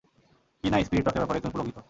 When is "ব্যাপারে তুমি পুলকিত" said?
1.21-1.77